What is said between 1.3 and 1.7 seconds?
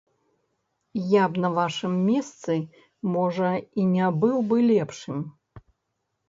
б на